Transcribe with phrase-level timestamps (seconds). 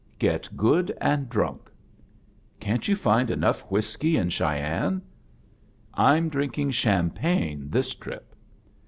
[0.17, 1.69] "Get good and drunk.""
[2.59, 5.03] Can't you find enough wfiiskey in Qiey eime?"
[5.93, 8.33] "I'm drinking cliainpi^rne this trip."